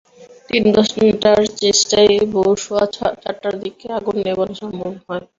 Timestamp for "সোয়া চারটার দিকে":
2.63-3.85